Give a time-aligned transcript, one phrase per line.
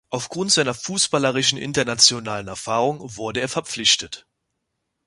[0.09, 4.25] Aufgrund seiner fußballerischen internationalen Erfahrung wurde er verpflichtet.